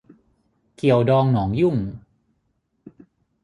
[0.77, 1.77] เกี่ยวดองหนองยุ่ง